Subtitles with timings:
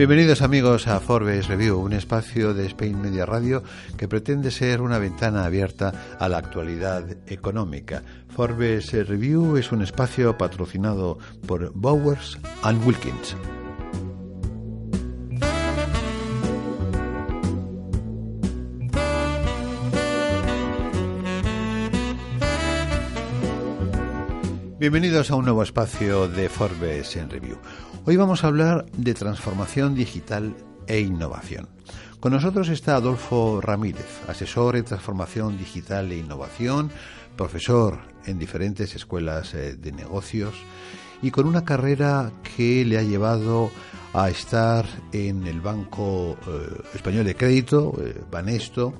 [0.00, 3.62] Bienvenidos amigos a Forbes Review, un espacio de Spain Media Radio
[3.98, 8.02] que pretende ser una ventana abierta a la actualidad económica.
[8.30, 13.36] Forbes Review es un espacio patrocinado por Bowers and Wilkins.
[24.78, 27.58] Bienvenidos a un nuevo espacio de Forbes en Review.
[28.06, 31.68] Hoy vamos a hablar de transformación digital e innovación.
[32.18, 36.90] Con nosotros está Adolfo Ramírez, asesor en transformación digital e innovación,
[37.36, 40.54] profesor en diferentes escuelas eh, de negocios
[41.20, 43.70] y con una carrera que le ha llevado
[44.14, 48.94] a estar en el Banco eh, Español de Crédito, eh, Banesto,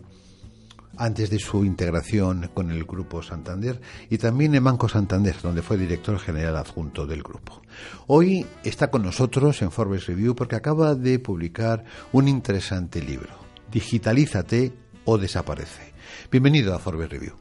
[1.01, 5.79] antes de su integración con el Grupo Santander y también en Banco Santander, donde fue
[5.79, 7.63] director general adjunto del grupo.
[8.07, 13.31] Hoy está con nosotros en Forbes Review porque acaba de publicar un interesante libro,
[13.73, 14.75] Digitalízate
[15.07, 15.95] o desaparece.
[16.31, 17.33] Bienvenido a Forbes Review.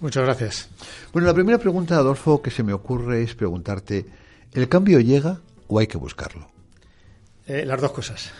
[0.00, 0.68] Muchas gracias.
[1.12, 4.06] Bueno, la primera pregunta, Adolfo, que se me ocurre es preguntarte,
[4.52, 6.48] ¿el cambio llega o hay que buscarlo?
[7.46, 8.32] Eh, las dos cosas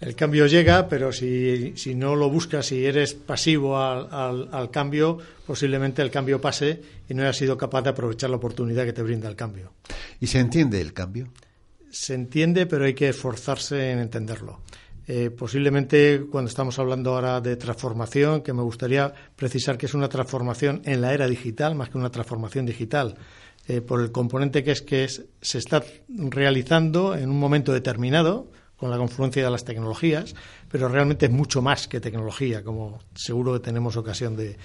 [0.00, 5.18] el cambio llega, pero si, si, no lo buscas, si eres pasivo al, al, cambio,
[5.46, 9.02] posiblemente el cambio pase y no hayas sido capaz de aprovechar la oportunidad que te
[9.02, 9.74] brinda el cambio.
[10.18, 11.28] ¿Y se entiende el cambio?
[11.90, 14.60] Se entiende, pero hay que esforzarse en entenderlo.
[15.06, 20.08] Eh, posiblemente cuando estamos hablando ahora de transformación, que me gustaría precisar que es una
[20.08, 23.16] transformación en la era digital más que una transformación digital,
[23.66, 28.50] eh, por el componente que es que se está realizando en un momento determinado,
[28.80, 30.34] con la confluencia de las tecnologías,
[30.70, 34.56] pero realmente es mucho más que tecnología, como seguro que tenemos ocasión de,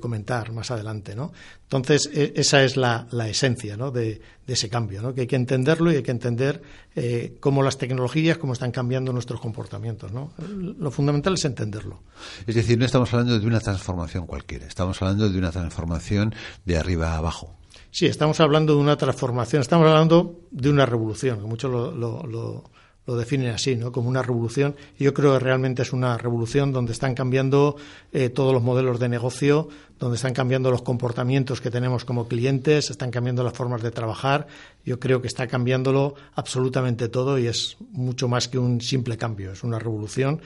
[0.00, 1.16] comentar más adelante.
[1.16, 1.32] ¿no?
[1.64, 3.90] Entonces, e, esa es la, esencia ¿no?
[3.90, 5.12] de, ese cambio, ¿no?
[5.14, 6.62] que hay que entenderlo y hay que entender
[6.94, 10.12] eh, cómo las tecnologías, cómo están cambiando nuestros comportamientos.
[10.12, 10.32] ¿no?
[10.38, 12.04] Lo fundamental es entenderlo.
[12.46, 16.32] Es decir, no estamos hablando de una transformación cualquiera, estamos hablando de una transformación
[16.64, 17.56] de arriba a abajo.
[17.90, 21.90] Sí, estamos hablando de una transformación, estamos hablando de una revolución, que muchos lo
[22.24, 22.70] lo
[23.06, 23.92] definen así, ¿no?
[23.92, 24.76] como una revolución.
[24.98, 27.76] Yo creo que realmente es una revolución donde están cambiando
[28.12, 29.68] eh, todos los modelos de negocio,
[29.98, 34.46] donde están cambiando los comportamientos que tenemos como clientes, están cambiando las formas de trabajar.
[34.84, 39.52] Yo creo que está cambiándolo absolutamente todo y es mucho más que un simple cambio,
[39.52, 40.40] es una revolución.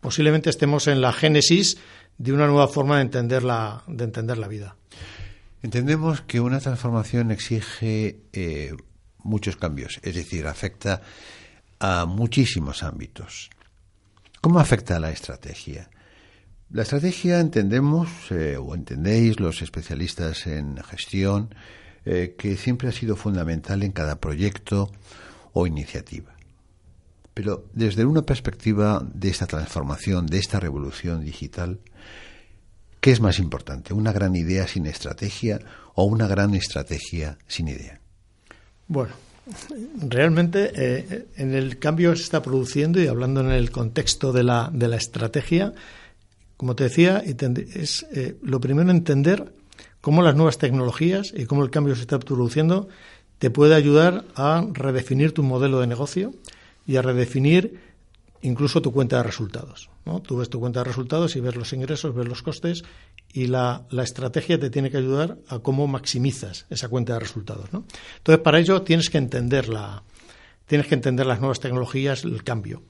[0.00, 1.78] Posiblemente estemos en la génesis
[2.18, 4.76] de una nueva forma de entender la, de entender la vida.
[5.62, 8.72] Entendemos que una transformación exige eh,
[9.18, 11.02] muchos cambios, es decir, afecta
[11.82, 13.50] a muchísimos ámbitos.
[14.40, 15.90] ¿Cómo afecta a la estrategia?
[16.70, 21.52] La estrategia entendemos, eh, o entendéis los especialistas en gestión,
[22.04, 24.92] eh, que siempre ha sido fundamental en cada proyecto
[25.52, 26.32] o iniciativa.
[27.34, 31.80] Pero desde una perspectiva de esta transformación, de esta revolución digital,
[33.00, 33.92] ¿qué es más importante?
[33.92, 35.58] ¿Una gran idea sin estrategia
[35.96, 38.00] o una gran estrategia sin idea?
[38.86, 39.14] Bueno,
[40.00, 44.70] Realmente eh, en el cambio se está produciendo y hablando en el contexto de la,
[44.72, 45.74] de la estrategia,
[46.56, 49.52] como te decía, es eh, lo primero entender
[50.00, 52.88] cómo las nuevas tecnologías y cómo el cambio se está produciendo
[53.38, 56.32] te puede ayudar a redefinir tu modelo de negocio
[56.86, 57.80] y a redefinir
[58.42, 59.88] incluso tu cuenta de resultados.
[60.04, 60.20] ¿no?
[60.20, 62.84] Tú ves tu cuenta de resultados y ves los ingresos, ves los costes
[63.32, 67.72] y la, estrategia te tiene que ayudar a cómo maximizas esa cuenta de resultados.
[67.72, 67.84] ¿no?
[68.18, 70.02] Entonces, para ello tienes que entender la,
[70.66, 72.82] tienes que entender las nuevas tecnologías, el cambio.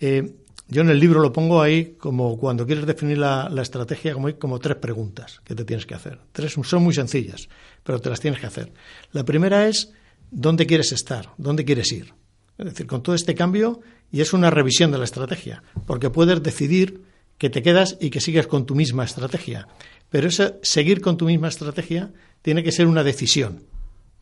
[0.00, 0.36] Eh,
[0.68, 4.58] yo en el libro lo pongo ahí como cuando quieres definir la, estrategia, como, como
[4.58, 6.18] tres preguntas que te tienes que hacer.
[6.32, 7.48] Tres son muy sencillas,
[7.82, 8.72] pero te las tienes que hacer.
[9.10, 9.92] La primera es
[10.30, 12.14] dónde quieres estar, dónde quieres ir.
[12.58, 16.42] Es decir, con todo este cambio, y es una revisión de la estrategia, porque puedes
[16.42, 17.02] decidir
[17.38, 19.66] que te quedas y que sigues con tu misma estrategia.
[20.10, 22.12] Pero ese seguir con tu misma estrategia
[22.42, 23.64] tiene que ser una decisión.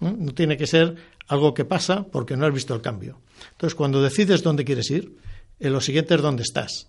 [0.00, 0.32] ¿no?
[0.32, 0.96] tiene que ser
[1.28, 3.20] algo que pasa porque no has visto el cambio.
[3.52, 5.16] Entonces, cuando decides dónde quieres ir,
[5.58, 6.88] eh, lo siguiente es dónde estás.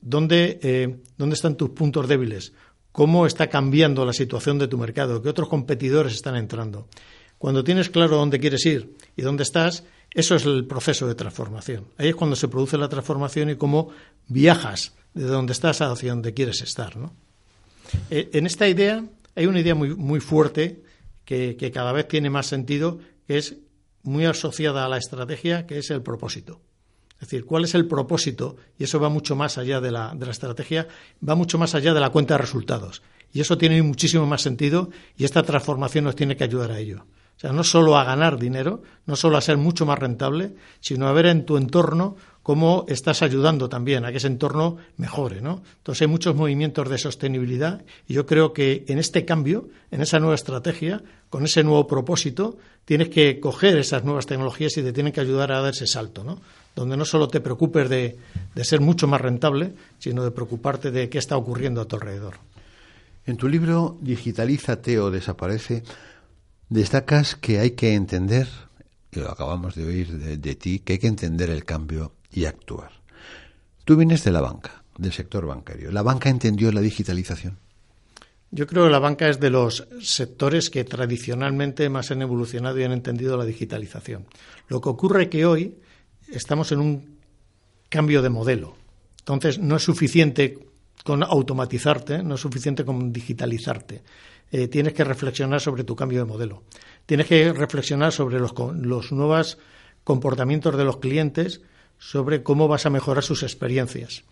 [0.00, 2.52] ¿Dónde, eh, ¿Dónde están tus puntos débiles?
[2.92, 5.22] ¿Cómo está cambiando la situación de tu mercado?
[5.22, 6.88] ¿Qué otros competidores están entrando?
[7.36, 11.86] Cuando tienes claro dónde quieres ir y dónde estás, eso es el proceso de transformación.
[11.96, 13.90] Ahí es cuando se produce la transformación y cómo
[14.26, 16.96] viajas de donde estás hacia donde quieres estar.
[16.96, 17.12] ¿no?
[18.10, 20.82] Eh, en esta idea hay una idea muy, muy fuerte
[21.24, 23.56] que, cada vez tiene más sentido, que es
[24.02, 26.60] muy asociada a la estrategia, que es el propósito.
[27.14, 28.56] Es decir, ¿cuál es el propósito?
[28.78, 30.88] Y eso va mucho más allá de la, de la estrategia,
[31.26, 33.02] va mucho más allá de la cuenta de resultados.
[33.32, 37.04] Y eso tiene muchísimo más sentido y esta transformación nos tiene que ayudar a ello.
[37.38, 41.06] O sea, no solo a ganar dinero, no solo a ser mucho más rentable, sino
[41.06, 45.62] a ver en tu entorno cómo estás ayudando también a que ese entorno mejore, ¿no?
[45.76, 50.18] Entonces hay muchos movimientos de sostenibilidad y yo creo que en este cambio, en esa
[50.18, 51.00] nueva estrategia,
[51.30, 55.52] con ese nuevo propósito, tienes que coger esas nuevas tecnologías y te tienen que ayudar
[55.52, 56.40] a dar ese salto, ¿no?
[56.74, 58.16] Donde no solo te preocupes de,
[58.52, 62.34] de ser mucho más rentable, sino de preocuparte de qué está ocurriendo a tu alrededor.
[63.26, 65.84] En tu libro Digitalízate o desaparece,
[66.68, 68.48] destacas que hay que entender,
[69.10, 72.90] y lo acabamos de oír de, ti, que hay que entender el cambio y actuar.
[73.84, 75.90] Tú vienes de la banca, del sector bancario.
[75.90, 77.58] ¿La banca entendió la digitalización?
[78.50, 82.84] Yo creo que la banca es de los sectores que tradicionalmente más han evolucionado y
[82.84, 84.26] han entendido la digitalización.
[84.68, 85.76] Lo que ocurre es que hoy
[86.30, 87.18] estamos en un
[87.88, 88.76] cambio de modelo.
[89.18, 90.67] Entonces, no es suficiente
[91.08, 94.02] con automatizarte, no es suficiente con digitalizarte.
[94.52, 96.64] Eh, tienes que reflexionar sobre tu cambio de modelo.
[97.06, 99.56] Tienes que reflexionar sobre los, los nuevos
[100.04, 101.62] comportamientos de los clientes,
[101.96, 104.24] sobre cómo vas a mejorar sus experiencias.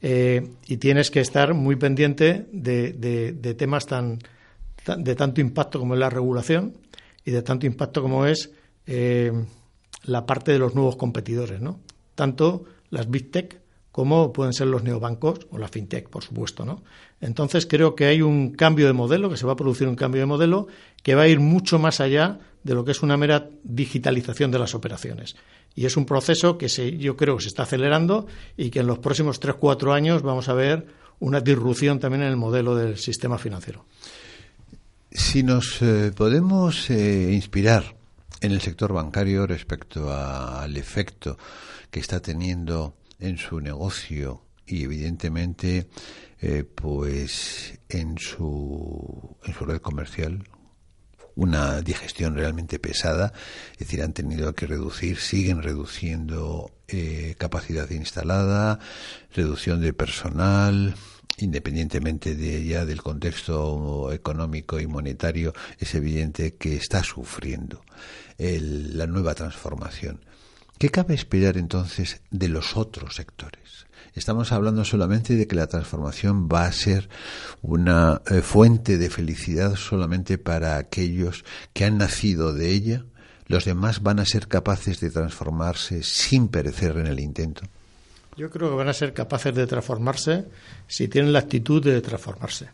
[0.00, 4.18] Eh, y tienes que estar muy pendiente de, temas tan,
[4.96, 6.78] de tanto impacto como es la regulación
[7.26, 8.52] y de tanto impacto como es
[8.86, 9.32] eh,
[10.04, 11.78] la parte de los nuevos competidores, ¿no?
[12.14, 13.61] Tanto las big tech
[13.92, 16.82] como pueden ser los neobancos o la fintech, por supuesto, ¿no?
[17.20, 20.22] Entonces creo que hay un cambio de modelo, que se va a producir un cambio
[20.22, 20.66] de modelo
[21.02, 24.58] que va a ir mucho más allá de lo que es una mera digitalización de
[24.58, 25.36] las operaciones.
[25.74, 28.86] Y es un proceso que se, yo creo que se está acelerando y que en
[28.86, 30.86] los próximos tres, cuatro años vamos a ver
[31.20, 33.84] una disrupción también en el modelo del sistema financiero.
[35.10, 37.94] Si nos eh, podemos eh, inspirar
[38.40, 41.36] en el sector bancario respecto al efecto
[41.90, 45.88] que está teniendo en su negocio y evidentemente
[46.40, 50.44] eh, pues en su en su red comercial
[51.34, 53.32] una digestión realmente pesada,
[53.72, 58.78] es decir, han tenido que reducir, siguen reduciendo eh, capacidad instalada,
[59.34, 60.94] reducción de personal,
[61.38, 67.82] independientemente de ya del contexto económico y monetario, es evidente que está sufriendo
[68.38, 70.20] la nueva transformación.
[70.78, 73.86] ¿Qué cabe esperar entonces de los otros sectores?
[74.14, 77.08] Estamos hablando solamente de que la transformación va a ser
[77.62, 83.04] una eh, fuente de felicidad solamente para aquellos que han nacido de ella.
[83.46, 87.62] Los demás van a ser capaces de transformarse sin perecer en el intento.
[88.36, 90.46] Yo creo que van a ser capaces de transformarse
[90.86, 92.68] si tienen la actitud de transformarse.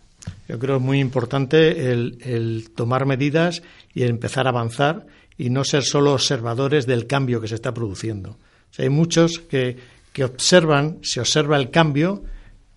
[0.48, 3.62] Yo creo que es muy importante el, tomar medidas
[3.94, 5.06] y empezar a avanzar
[5.38, 8.36] y no ser solo observadores del cambio que se está produciendo.
[8.76, 9.76] hay muchos que,
[10.12, 12.24] que observan, se observa el cambio,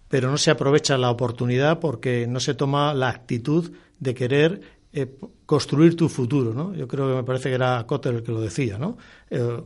[0.08, 4.62] pero no se aprovecha la oportunidad porque no se toma la actitud de querer
[4.94, 6.75] eh, construir tu futuro, ¿no?
[6.75, 8.98] Yo creo que me parece que era Kotter el que lo decía, ¿no?
[9.30, 9.62] Eh,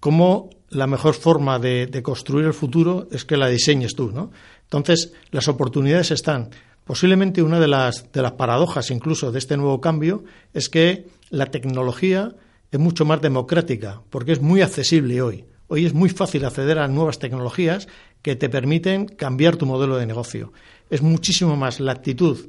[0.00, 4.30] cómo la mejor forma de, de, construir el futuro es que la diseñes tú, ¿no?
[4.62, 6.50] Entonces, las oportunidades están.
[6.84, 11.46] Posiblemente una de las, de las paradojas incluso de este nuevo cambio es que la
[11.46, 12.34] tecnología
[12.70, 15.44] es mucho más democrática, porque es muy accesible hoy.
[15.68, 17.88] Hoy es muy fácil acceder a nuevas tecnologías
[18.22, 20.52] que te permiten cambiar tu modelo de negocio.
[20.90, 22.48] Es muchísimo más la actitud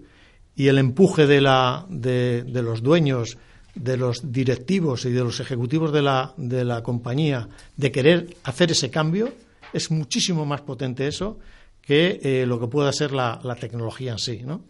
[0.55, 3.37] y el empuje de, la, de, los dueños,
[3.75, 8.71] de los directivos y de los ejecutivos de la, de la compañía de querer hacer
[8.71, 9.33] ese cambio.
[9.73, 11.39] Es muchísimo más potente eso
[11.81, 14.41] que eh, lo que pueda ser la, tecnología en sí.
[14.45, 14.61] ¿no?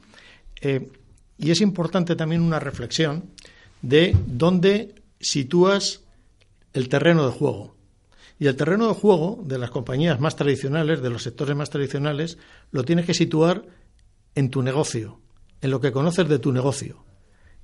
[0.62, 0.90] Eh,
[1.38, 3.30] y es importante también una reflexión
[3.82, 6.02] de dónde sitúas
[6.74, 7.76] el terreno de juego.
[8.40, 12.38] Y el terreno de juego de las compañías más tradicionales, de los sectores más tradicionales,
[12.72, 13.66] lo tienes que situar
[14.36, 15.20] en tu negocio,
[15.62, 17.04] en lo que conoces de tu negocio.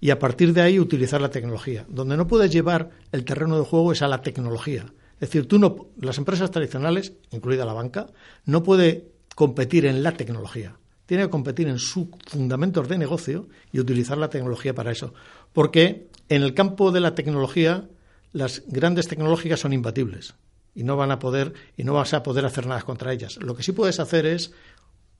[0.01, 1.85] Y a partir de ahí utilizar la tecnología.
[1.87, 4.93] Donde no puedes llevar el terreno de juego es a la tecnología.
[5.13, 8.07] Es decir, tú no, las empresas tradicionales, incluida la banca,
[8.45, 10.77] no puede competir en la tecnología.
[11.05, 15.13] Tiene que competir en sus fundamentos de negocio y utilizar la tecnología para eso.
[15.55, 17.87] Porque en el campo de la tecnología,
[18.33, 20.35] las grandes tecnológicas son imbatibles
[20.75, 23.37] y no van a poder y no vas a poder hacer nada contra ellas.
[23.37, 24.51] Lo que sí puedes hacer es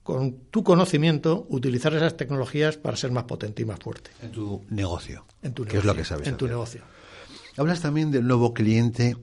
[0.02, 4.10] con tu conocimiento utilizar esas tecnologías para ser más potente y más fuerte.
[4.22, 5.24] En tu negocio.
[5.42, 5.80] En tu negocio.
[5.80, 6.28] es lo que sabes.
[6.28, 6.82] En tu negocio.
[7.56, 9.16] Hablas también del nuevo cliente,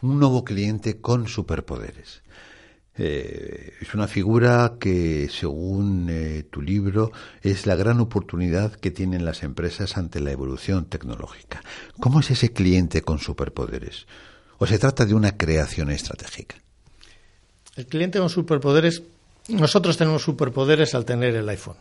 [0.00, 2.22] un nuevo cliente con superpoderes.
[2.96, 7.10] Eh, es una figura que, según eh, tu libro,
[7.42, 11.62] es la gran oportunidad que tienen las empresas ante la evolución tecnológica.
[12.00, 14.06] ¿Cómo es ese cliente con superpoderes?
[14.58, 16.56] ¿O se trata de una creación estratégica?
[17.76, 19.02] El cliente con superpoderes,
[19.48, 21.78] nosotros tenemos superpoderes al tener el iPhone.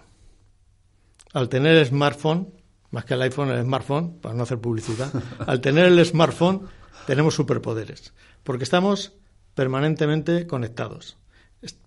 [1.34, 2.48] Al tener el smartphone,
[2.91, 5.12] más que el iPhone, el smartphone, para no hacer publicidad.
[5.46, 6.68] Al tener el smartphone
[7.08, 8.13] tenemos superpoderes,
[8.44, 9.13] porque estamos
[9.62, 11.18] permanentemente conectados.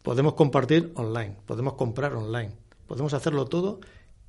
[0.04, 2.52] Podemos compartir online, podemos comprar online,
[2.86, 3.80] podemos hacerlo todo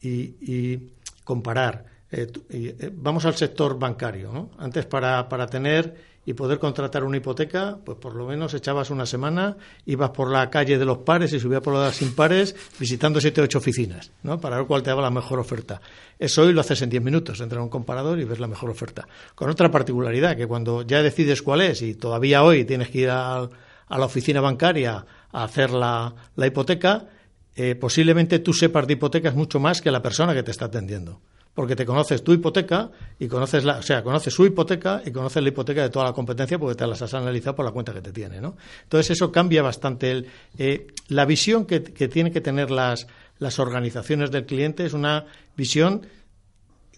[0.02, 0.90] y,
[1.24, 1.86] comparar.
[2.18, 4.32] Eh, eh, vamos al sector bancario.
[4.32, 4.52] ¿no?
[4.58, 9.06] Antes, para, para tener y poder contratar una hipoteca, pues por lo menos echabas una
[9.06, 13.42] semana, ibas por la calle de los pares y subías por las impares visitando siete
[13.42, 14.40] o ocho oficinas, ¿no?
[14.40, 15.82] Para ver cuál te daba la mejor oferta.
[16.18, 18.70] Eso hoy lo haces en diez minutos, entras a un comparador y ves la mejor
[18.70, 19.08] oferta.
[19.36, 23.10] Con otra particularidad, que cuando ya decides cuál es y todavía hoy tienes que ir
[23.12, 23.48] a,
[23.90, 27.08] la oficina bancaria a hacer la, hipoteca,
[27.56, 31.22] eh, posiblemente tú sepas de hipotecas mucho más que la persona que te está atendiendo
[31.56, 35.42] porque te conoces tu hipoteca y conoces la, o sea, conoces su hipoteca y conoces
[35.42, 38.02] la hipoteca de toda la competencia porque te las has analizado por la cuenta que
[38.02, 38.58] te tiene, ¿no?
[38.84, 43.08] Entonces eso cambia bastante el, eh, la visión que, que tienen que tener las,
[43.40, 46.06] las organizaciones del cliente es una visión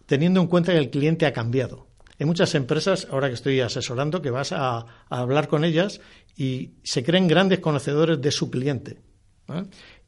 [0.07, 1.87] teniendo en cuenta que el cliente ha cambiado.
[2.19, 6.01] Hay muchas empresas, ahora que estoy asesorando, que vas a, hablar con ellas
[6.35, 8.97] y se creen grandes conocedores de su cliente.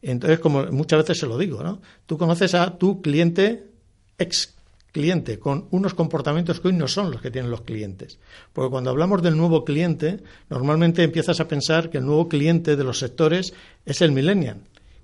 [0.02, 1.82] Entonces, como muchas veces se lo digo, ¿no?
[2.06, 3.69] Tú conoces a tu cliente
[4.20, 4.54] ex
[4.92, 8.20] cliente con unos comportamientos que hoy no son los que tienen los clientes.
[8.54, 12.84] Porque cuando hablamos del nuevo cliente, normalmente empiezas a pensar que el nuevo cliente de
[12.84, 13.54] los sectores
[13.86, 14.58] es el millennial.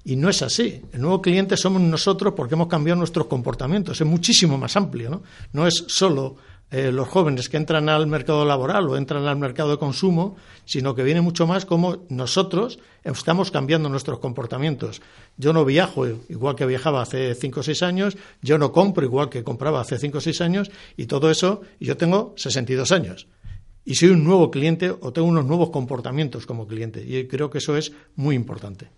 [0.04, 0.82] Y no es así.
[0.94, 4.00] El nuevo cliente somos nosotros porque hemos cambiado nuestros comportamientos.
[4.00, 5.10] Es muchísimo más amplio.
[5.10, 6.36] No, no es solo
[6.76, 10.94] eh, los jóvenes que entran al mercado laboral o entran al mercado de consumo, sino
[10.94, 15.02] que viene mucho más como nosotros estamos cambiando nuestros comportamientos.
[15.38, 19.30] Yo no viajo igual que viajaba hace cinco o seis años, yo no compro igual
[19.30, 23.30] que compraba hace cinco o seis años, y todo eso, yo tengo 62 años.
[23.86, 27.02] Y soy un nuevo cliente o tengo unos nuevos comportamientos como cliente.
[27.02, 28.90] Y creo que eso es muy importante.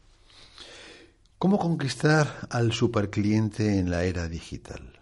[1.38, 4.97] ¿Cómo conquistar al supercliente en la era digital?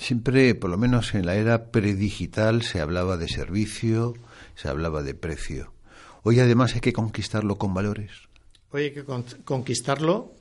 [0.00, 4.14] Siempre, por lo menos en la era predigital, se hablaba de servicio,
[4.54, 5.74] se hablaba de precio.
[6.22, 8.10] Hoy además hay que conquistarlo con valores.
[8.70, 9.04] Hoy hay que
[9.44, 10.32] conquistarlo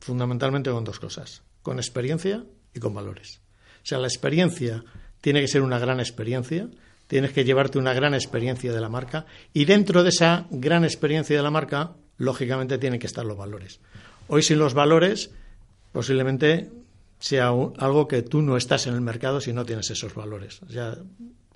[0.00, 2.44] fundamentalmente con dos cosas, con experiencia
[2.74, 3.40] y con valores.
[3.82, 4.84] O sea, la experiencia
[5.22, 6.68] tiene que ser una gran experiencia,
[7.06, 11.38] tienes que llevarte una gran experiencia de la marca y dentro de esa gran experiencia
[11.38, 13.80] de la marca, lógicamente tienen que estar los valores.
[14.28, 15.30] Hoy sin los valores,
[15.92, 16.70] posiblemente
[17.18, 20.62] sea algo que tú no estás en el mercado si no tienes esos valores.
[20.62, 20.96] O sea,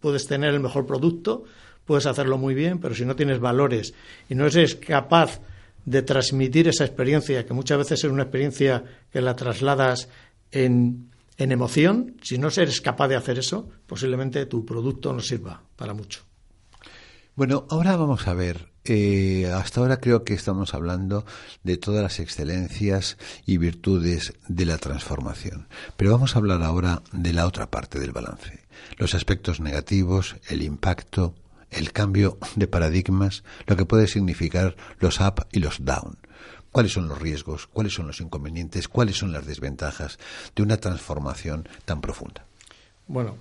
[0.00, 1.44] puedes tener el mejor producto,
[1.84, 3.94] puedes hacerlo muy bien, pero si no tienes valores
[4.28, 5.40] y no eres capaz
[5.84, 10.08] de transmitir esa experiencia, que muchas veces es una experiencia que la trasladas
[10.50, 15.62] en, en emoción, si no eres capaz de hacer eso, posiblemente tu producto no sirva
[15.76, 16.22] para mucho.
[17.34, 21.24] Bueno, ahora vamos a ver eh, hasta ahora creo que estamos hablando
[21.62, 25.68] de todas las excelencias y virtudes de la transformación.
[25.96, 28.64] Pero vamos a hablar ahora de la otra parte del balance.
[28.96, 31.34] Los aspectos negativos, el impacto,
[31.70, 36.18] el cambio de paradigmas, lo que puede significar los up y los down.
[36.72, 37.66] ¿Cuáles son los riesgos?
[37.66, 38.88] ¿Cuáles son los inconvenientes?
[38.88, 40.18] ¿Cuáles son las desventajas
[40.54, 42.44] de una transformación tan profunda?
[43.08, 43.36] Bueno,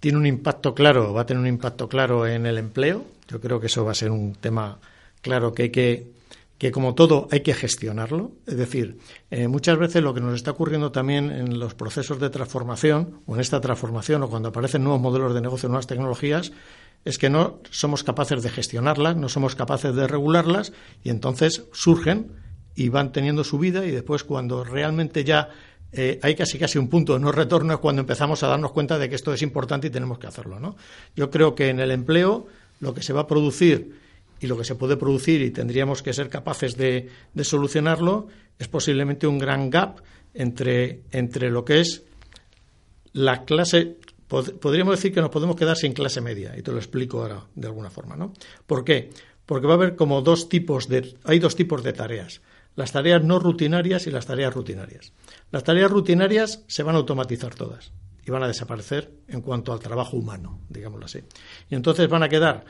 [0.00, 3.04] tiene un impacto claro, va a tener un impacto claro en el empleo.
[3.28, 4.78] Yo creo que eso va a ser un tema
[5.20, 6.10] claro que hay que,
[6.58, 8.32] que como todo hay que gestionarlo.
[8.46, 8.98] Es decir,
[9.30, 13.34] eh, muchas veces lo que nos está ocurriendo también en los procesos de transformación o
[13.34, 16.52] en esta transformación o cuando aparecen nuevos modelos de negocio, nuevas tecnologías,
[17.04, 20.72] es que no somos capaces de gestionarlas, no somos capaces de regularlas
[21.04, 22.32] y entonces surgen
[22.74, 25.50] y van teniendo su vida y después cuando realmente ya
[25.92, 28.98] eh, hay casi casi un punto de no retorno es cuando empezamos a darnos cuenta
[28.98, 30.60] de que esto es importante y tenemos que hacerlo.
[30.60, 30.76] ¿no?
[31.16, 32.46] Yo creo que en el empleo
[32.80, 33.98] lo que se va a producir
[34.40, 37.10] y lo que se puede producir y tendríamos que ser capaces de,
[37.42, 38.28] solucionarlo
[38.58, 40.00] es posiblemente un gran gap
[40.32, 42.04] entre, entre lo que es
[43.12, 43.96] la clase.
[44.28, 47.66] podríamos decir que nos podemos quedar sin clase media, y te lo explico ahora de
[47.66, 48.16] alguna forma.
[48.16, 48.32] ¿no?
[48.66, 49.10] ¿Por qué?
[49.44, 51.16] Porque va a haber como dos tipos de.
[51.24, 52.40] Hay dos tipos de tareas
[52.76, 55.12] las tareas no rutinarias y las tareas rutinarias.
[55.50, 57.92] Las tareas rutinarias se van a automatizar todas
[58.24, 61.20] y van a desaparecer en cuanto al trabajo humano, digámoslo así.
[61.68, 62.64] Y entonces van a quedar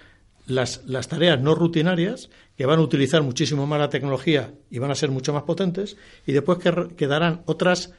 [0.47, 4.91] las, las, tareas no rutinarias, que van a utilizar muchísimo más la tecnología y van
[4.91, 6.59] a ser mucho más potentes, y después
[6.97, 7.93] quedarán otras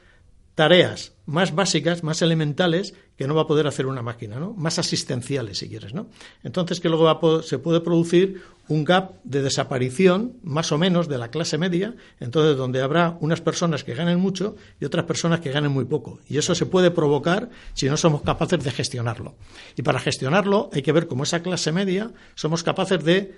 [0.54, 4.52] tareas más básicas, más elementales, que no va a poder hacer una máquina, ¿no?
[4.54, 6.08] Más asistenciales, si quieres, ¿no?
[6.42, 8.42] Entonces, que luego se puede producir
[8.72, 13.40] un gap de desaparición, más o menos, de la clase media, entonces donde habrá unas
[13.40, 16.20] personas que ganen mucho y otras personas que ganen muy poco.
[16.28, 19.34] Y eso se puede provocar si no somos capaces de gestionarlo.
[19.76, 23.36] Y para gestionarlo hay que ver cómo esa clase media somos capaces de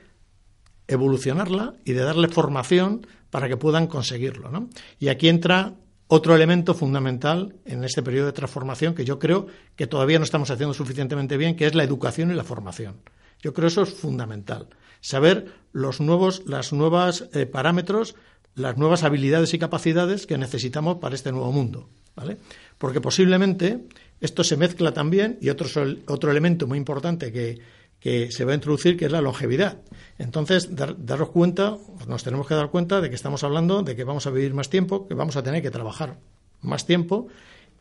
[0.86, 4.68] evolucionarla y de darle formación para que puedan conseguirlo, ¿no?
[5.00, 5.74] Y aquí entra
[6.06, 10.50] otro elemento fundamental en este periodo de transformación que yo creo que todavía no estamos
[10.50, 13.00] haciendo suficientemente bien, que es la educación y la formación.
[13.40, 14.68] Yo creo que eso es fundamental.
[15.04, 18.14] Saber los nuevos, las nuevas eh, parámetros,
[18.54, 21.90] las nuevas habilidades y capacidades que necesitamos para este nuevo mundo.
[22.16, 22.38] ¿vale?
[22.78, 23.80] Porque posiblemente
[24.22, 25.68] esto se mezcla también, y otro,
[26.06, 27.58] otro elemento muy importante que,
[28.00, 29.82] que se va a introducir, que es la longevidad.
[30.16, 31.76] Entonces, daros cuenta,
[32.08, 34.70] nos tenemos que dar cuenta de que estamos hablando de que vamos a vivir más
[34.70, 36.16] tiempo, que vamos a tener que trabajar
[36.62, 37.28] más tiempo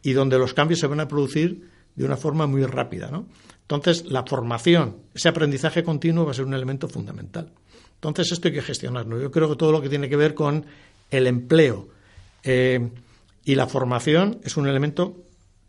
[0.01, 3.09] y donde los cambios se van a producir de una forma muy rápida.
[3.11, 3.27] ¿no?
[3.61, 7.51] Entonces, la formación, ese aprendizaje continuo va a ser un elemento fundamental.
[7.95, 9.19] Entonces, esto hay que gestionarlo.
[9.19, 10.65] Yo creo que todo lo que tiene que ver con
[11.09, 11.87] el empleo
[12.43, 12.89] eh,
[13.45, 15.23] y la formación es un elemento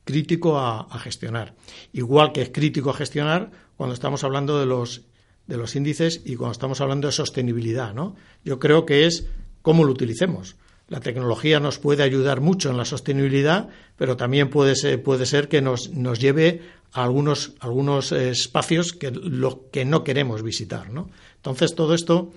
[0.04, 1.54] crítico a, gestionar.
[1.92, 5.02] Igual que es crítico a gestionar cuando estamos hablando de los,
[5.46, 7.94] de los índices y cuando estamos hablando de sostenibilidad.
[7.94, 8.16] ¿no?
[8.44, 9.26] Yo creo que es
[9.62, 10.56] cómo lo utilicemos.
[10.88, 15.48] La tecnología nos puede ayudar mucho en la sostenibilidad, pero también puede ser, puede ser
[15.48, 16.62] que nos, nos lleve
[16.92, 20.90] a algunos, algunos espacios que, lo, que no queremos visitar.
[20.90, 21.10] ¿no?
[21.36, 22.32] Entonces, todo esto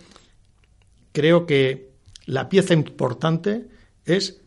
[1.12, 1.90] creo que
[2.26, 3.68] la pieza importante
[4.06, 4.42] es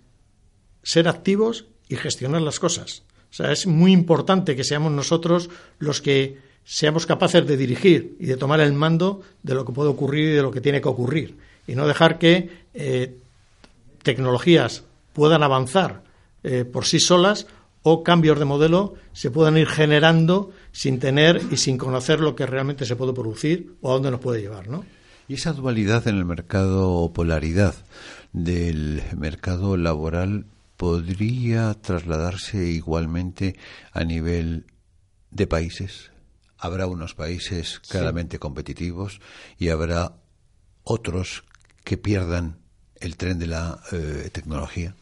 [0.82, 3.02] ser activos y gestionar las cosas.
[3.30, 8.26] O sea, es muy importante que seamos nosotros los que seamos capaces de dirigir y
[8.26, 10.88] de tomar el mando de lo que puede ocurrir y de lo que tiene que
[10.88, 11.36] ocurrir.
[11.66, 13.16] Y no dejar que eh,
[14.02, 16.04] tecnologías puedan avanzar
[16.42, 17.46] eh, por sí solas
[17.82, 22.46] o cambios de modelo se puedan ir generando sin tener y sin conocer lo que
[22.46, 24.84] realmente se puede producir o a dónde nos puede llevar, ¿no?
[25.28, 27.74] Y esa dualidad en el mercado o polaridad
[28.32, 33.56] del mercado laboral podría trasladarse igualmente
[33.92, 34.66] a nivel
[35.30, 36.10] de países.
[36.58, 39.20] Habrá unos países claramente competitivos
[39.56, 40.16] y habrá
[40.82, 41.44] otros
[41.84, 42.58] que pierdan
[43.00, 44.94] el tren de la eh, tecnología.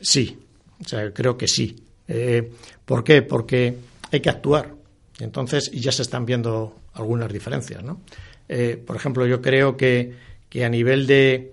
[0.00, 0.38] Sí,
[0.84, 1.76] o sea, creo que sí.
[2.06, 2.52] Eh,
[2.84, 3.22] ¿Por qué?
[3.22, 3.76] Porque
[4.10, 4.74] hay que actuar.
[5.20, 8.00] Entonces, y ya se están viendo algunas diferencias, ¿no?
[8.48, 10.14] Eh, por ejemplo, yo creo que,
[10.48, 11.52] que a nivel de,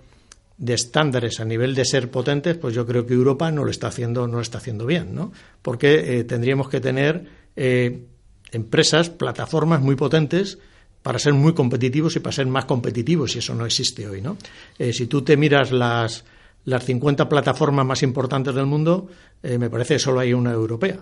[0.58, 3.86] de estándares a nivel de ser potentes, pues yo creo que Europa no lo está
[3.86, 5.32] haciendo, no lo está haciendo bien, ¿no?
[5.62, 7.24] Porque tendríamos que tener
[8.52, 10.58] empresas, plataformas muy potentes
[11.02, 14.36] para ser muy competitivos y para ser más competitivos, y eso no existe hoy, ¿no?
[14.78, 16.24] Eh, si tú te miras las,
[16.64, 19.08] las 50 plataformas más importantes del mundo,
[19.42, 21.00] me parece que solo hay una europea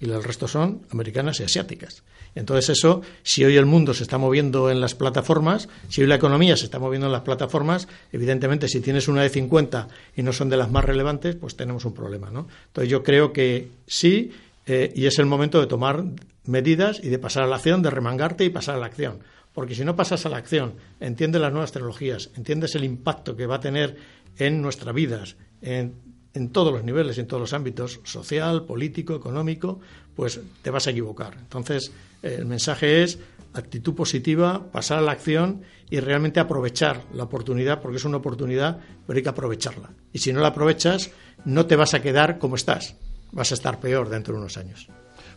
[0.00, 2.02] y el resto son americanas y asiáticas.
[2.34, 6.16] Entonces eso, si hoy el mundo se está moviendo en las plataformas, si hoy la
[6.16, 10.32] economía se está moviendo en las plataformas, evidentemente si tienes una de 50 y no
[10.32, 12.48] son de las más relevantes, pues tenemos un problema, ¿no?
[12.66, 14.32] Entonces yo creo que sí,
[14.66, 16.04] eh, y es el momento de tomar
[16.44, 19.20] medidas y de pasar a la acción, de remangarte y pasar a la acción.
[19.52, 23.46] Porque si no pasas a la acción, entiendes las nuevas tecnologías, entiendes el impacto que
[23.46, 23.96] va a tener
[24.36, 25.94] en nuestras vidas, en
[26.34, 29.80] en todos los niveles, en todos los ámbitos, social, político, económico,
[30.14, 31.36] pues te vas a equivocar.
[31.38, 33.18] Entonces, eh, el mensaje es
[33.54, 38.80] actitud positiva, pasar a la acción y realmente aprovechar la oportunidad, porque es una oportunidad,
[39.06, 39.90] pero hay que aprovecharla.
[40.12, 41.12] Y si no la aprovechas,
[41.44, 42.96] no te vas a quedar como estás,
[43.30, 44.88] vas a estar peor dentro de unos años.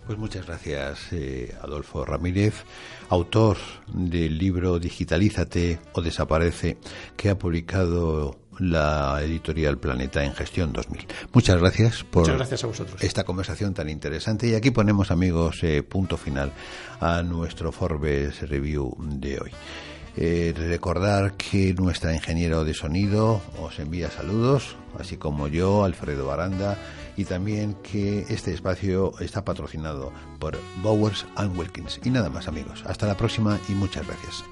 [0.08, 2.64] Pues muchas gracias, eh, Adolfo Ramírez,
[3.10, 6.78] autor del libro Digitalízate o Desaparece,
[7.18, 11.08] que ha publicado la editorial Planeta en Gestión 2000.
[11.34, 12.26] Muchas gracias por
[13.02, 16.54] esta conversación tan interesante y aquí ponemos amigos eh, punto final
[17.02, 19.52] a nuestro Forbes Review de hoy.
[20.20, 26.76] Eh, recordar que nuestra ingeniero de sonido os envía saludos, así como yo, Alfredo Baranda,
[27.16, 32.00] y también que este espacio está patrocinado por Bowers and Wilkins.
[32.04, 34.44] Y nada más amigos, hasta la próxima y muchas gracias.